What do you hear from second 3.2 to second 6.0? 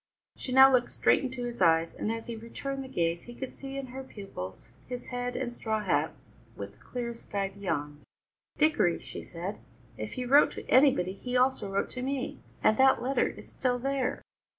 he could see in her pupils his head and his straw